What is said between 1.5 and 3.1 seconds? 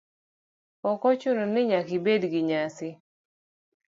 ni nyaka ibed gi nyasi.